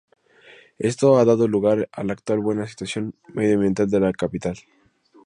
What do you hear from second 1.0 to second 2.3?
ha dado lugar a la